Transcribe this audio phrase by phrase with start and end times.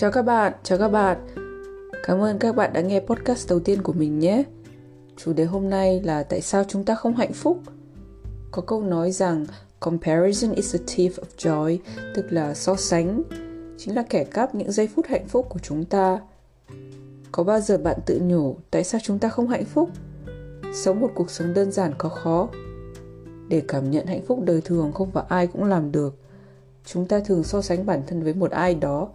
[0.00, 1.26] Chào các bạn, chào các bạn.
[2.02, 4.42] Cảm ơn các bạn đã nghe podcast đầu tiên của mình nhé.
[5.16, 7.58] Chủ đề hôm nay là tại sao chúng ta không hạnh phúc?
[8.50, 9.46] Có câu nói rằng
[9.80, 11.78] comparison is the thief of joy,
[12.14, 13.22] tức là so sánh
[13.78, 16.20] chính là kẻ cắp những giây phút hạnh phúc của chúng ta.
[17.32, 19.90] Có bao giờ bạn tự nhủ tại sao chúng ta không hạnh phúc?
[20.74, 22.48] Sống một cuộc sống đơn giản có khó.
[23.48, 26.16] Để cảm nhận hạnh phúc đời thường không phải ai cũng làm được.
[26.84, 29.08] Chúng ta thường so sánh bản thân với một ai đó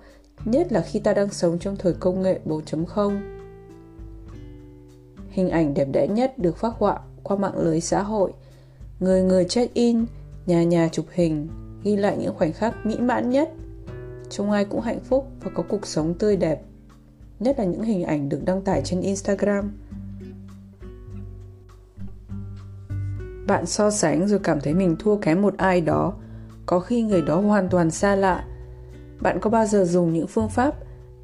[0.45, 3.21] nhất là khi ta đang sống trong thời công nghệ 4.0.
[5.29, 8.33] Hình ảnh đẹp đẽ nhất được phát họa qua mạng lưới xã hội.
[8.99, 10.05] Người người check-in,
[10.45, 11.47] nhà nhà chụp hình,
[11.83, 13.49] ghi lại những khoảnh khắc mỹ mãn nhất.
[14.29, 16.61] Trông ai cũng hạnh phúc và có cuộc sống tươi đẹp.
[17.39, 19.71] Nhất là những hình ảnh được đăng tải trên Instagram.
[23.47, 26.13] Bạn so sánh rồi cảm thấy mình thua kém một ai đó,
[26.65, 28.45] có khi người đó hoàn toàn xa lạ
[29.21, 30.75] bạn có bao giờ dùng những phương pháp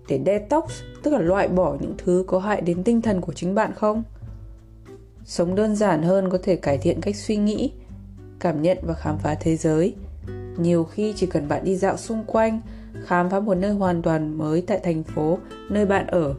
[0.07, 0.63] để detox,
[1.03, 4.03] tức là loại bỏ những thứ có hại đến tinh thần của chính bạn không?
[5.25, 7.71] Sống đơn giản hơn có thể cải thiện cách suy nghĩ,
[8.39, 9.95] cảm nhận và khám phá thế giới.
[10.57, 12.61] Nhiều khi chỉ cần bạn đi dạo xung quanh,
[13.05, 15.37] khám phá một nơi hoàn toàn mới tại thành phố
[15.69, 16.35] nơi bạn ở.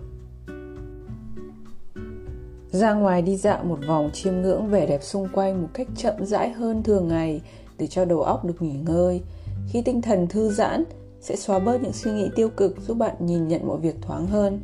[2.71, 6.15] Ra ngoài đi dạo một vòng chiêm ngưỡng vẻ đẹp xung quanh một cách chậm
[6.27, 7.43] rãi hơn thường ngày
[7.79, 9.23] để cho đầu óc được nghỉ ngơi.
[9.69, 10.85] Khi tinh thần thư giãn,
[11.23, 14.27] sẽ xóa bớt những suy nghĩ tiêu cực giúp bạn nhìn nhận mọi việc thoáng
[14.27, 14.61] hơn.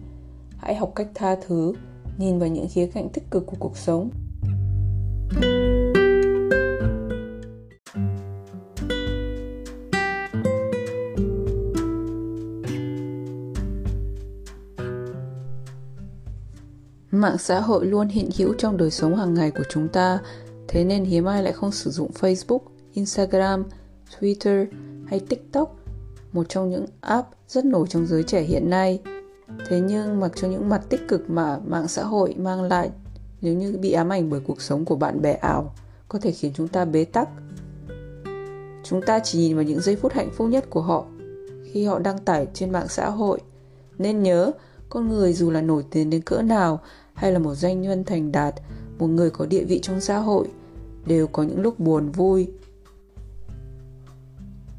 [0.57, 1.73] Hãy học cách tha thứ,
[2.19, 4.11] nhìn vào những khía cạnh tích cực của cuộc sống.
[17.11, 20.19] Mạng xã hội luôn hiện hữu trong đời sống hàng ngày của chúng ta,
[20.69, 22.61] thế nên hiếm ai lại không sử dụng Facebook,
[22.93, 23.65] Instagram,
[24.21, 24.67] Twitter
[25.07, 25.78] hay TikTok
[26.33, 29.01] một trong những app rất nổi trong giới trẻ hiện nay.
[29.69, 32.91] Thế nhưng mặc cho những mặt tích cực mà mạng xã hội mang lại
[33.41, 35.75] nếu như bị ám ảnh bởi cuộc sống của bạn bè ảo
[36.09, 37.29] có thể khiến chúng ta bế tắc.
[38.85, 41.05] Chúng ta chỉ nhìn vào những giây phút hạnh phúc nhất của họ
[41.73, 43.41] khi họ đăng tải trên mạng xã hội.
[43.99, 44.51] Nên nhớ,
[44.89, 46.81] con người dù là nổi tiếng đến cỡ nào
[47.15, 48.55] hay là một doanh nhân thành đạt,
[48.99, 50.49] một người có địa vị trong xã hội
[51.07, 52.49] đều có những lúc buồn vui,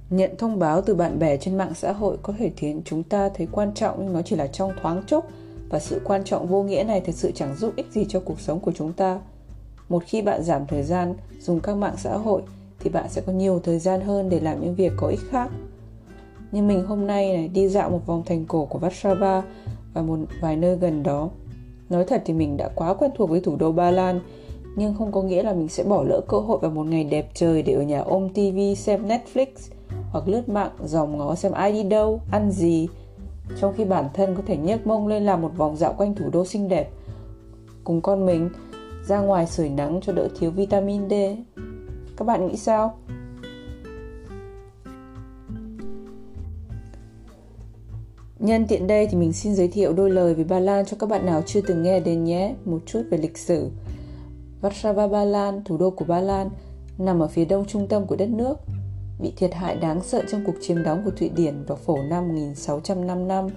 [0.09, 3.29] Nhận thông báo từ bạn bè trên mạng xã hội có thể khiến chúng ta
[3.29, 5.27] thấy quan trọng nhưng nó chỉ là trong thoáng chốc
[5.69, 8.39] và sự quan trọng vô nghĩa này thực sự chẳng giúp ích gì cho cuộc
[8.39, 9.19] sống của chúng ta.
[9.89, 12.41] Một khi bạn giảm thời gian dùng các mạng xã hội,
[12.79, 15.49] thì bạn sẽ có nhiều thời gian hơn để làm những việc có ích khác.
[16.51, 19.41] Như mình hôm nay này, đi dạo một vòng thành cổ của Warsaw
[19.93, 21.29] và một vài nơi gần đó.
[21.89, 24.19] Nói thật thì mình đã quá quen thuộc với thủ đô Ba Lan,
[24.75, 27.29] nhưng không có nghĩa là mình sẽ bỏ lỡ cơ hội vào một ngày đẹp
[27.33, 29.45] trời để ở nhà ôm TV xem Netflix
[30.11, 32.87] hoặc lướt mạng dòng ngó xem ai đi đâu, ăn gì,
[33.59, 36.29] trong khi bản thân có thể nhấc mông lên làm một vòng dạo quanh thủ
[36.29, 36.89] đô xinh đẹp
[37.83, 38.49] cùng con mình
[39.07, 41.13] ra ngoài sưởi nắng cho đỡ thiếu vitamin D.
[42.17, 42.97] Các bạn nghĩ sao?
[48.39, 51.09] Nhân tiện đây thì mình xin giới thiệu đôi lời về Ba Lan cho các
[51.09, 53.69] bạn nào chưa từng nghe đến nhé, một chút về lịch sử.
[54.61, 56.49] Warsaw Ba Lan, thủ đô của Ba Lan,
[56.97, 58.57] nằm ở phía đông trung tâm của đất nước,
[59.19, 62.27] bị thiệt hại đáng sợ trong cuộc chiếm đóng của Thụy Điển vào phổ năm
[62.27, 63.47] 1605.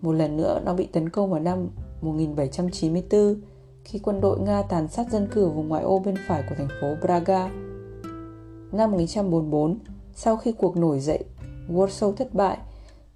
[0.00, 1.68] Một lần nữa nó bị tấn công vào năm
[2.00, 3.40] 1794
[3.84, 6.54] khi quân đội Nga tàn sát dân cư ở vùng ngoại ô bên phải của
[6.58, 7.48] thành phố Braga.
[8.72, 9.78] Năm 1944,
[10.14, 11.24] sau khi cuộc nổi dậy
[11.68, 12.58] Warsaw thất bại,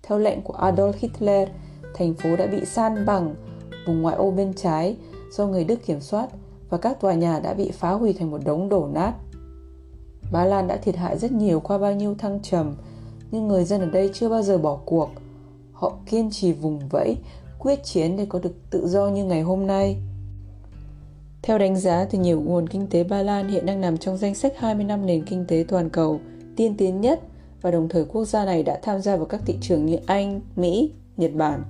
[0.02, 1.48] theo lệnh của Adolf Hitler,
[1.94, 3.34] thành phố đã bị san bằng
[3.86, 4.96] vùng ngoại ô bên trái
[5.32, 6.28] do người Đức kiểm soát
[6.70, 9.14] và các tòa nhà đã bị phá hủy thành một đống đổ nát.
[10.32, 12.76] Ba Lan đã thiệt hại rất nhiều qua bao nhiêu thăng trầm,
[13.30, 15.10] nhưng người dân ở đây chưa bao giờ bỏ cuộc.
[15.72, 17.16] Họ kiên trì vùng vẫy,
[17.58, 19.96] quyết chiến để có được tự do như ngày hôm nay.
[21.42, 24.34] Theo đánh giá từ nhiều nguồn kinh tế Ba Lan hiện đang nằm trong danh
[24.34, 26.20] sách 20 năm nền kinh tế toàn cầu
[26.56, 27.20] tiên tiến nhất
[27.62, 30.40] và đồng thời quốc gia này đã tham gia vào các thị trường như Anh,
[30.56, 31.62] Mỹ, Nhật Bản.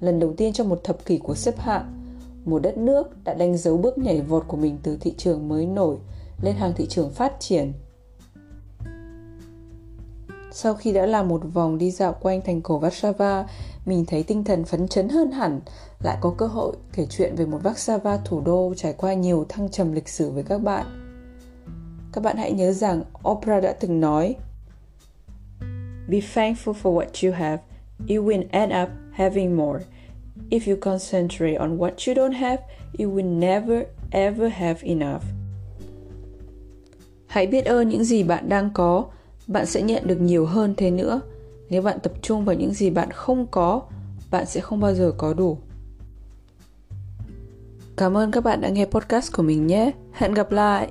[0.00, 2.00] Lần đầu tiên trong một thập kỷ của xếp hạng,
[2.44, 5.66] một đất nước đã đánh dấu bước nhảy vọt của mình từ thị trường mới
[5.66, 5.96] nổi
[6.42, 7.72] lên hàng thị trường phát triển.
[10.52, 13.44] Sau khi đã làm một vòng đi dạo quanh thành cổ Warsaw,
[13.86, 15.60] mình thấy tinh thần phấn chấn hơn hẳn,
[16.02, 19.68] lại có cơ hội kể chuyện về một Warsaw thủ đô trải qua nhiều thăng
[19.68, 20.86] trầm lịch sử với các bạn.
[22.12, 24.36] Các bạn hãy nhớ rằng Oprah đã từng nói
[26.08, 27.62] Be thankful for what you have,
[27.98, 29.84] you will end up having more.
[30.50, 32.62] If you concentrate on what you don't have,
[32.98, 35.39] you will never ever have enough.
[37.30, 39.04] Hãy biết ơn những gì bạn đang có,
[39.46, 41.20] bạn sẽ nhận được nhiều hơn thế nữa.
[41.68, 43.82] nếu bạn tập trung vào những gì bạn không có
[44.30, 45.58] bạn sẽ không bao giờ có đủ.
[47.96, 49.90] Cảm ơn các bạn đã nghe podcast của mình nhé.
[50.12, 50.90] Hẹn gặp lại!